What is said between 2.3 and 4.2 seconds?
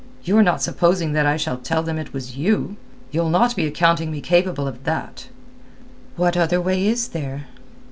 you? You'll not be accounting me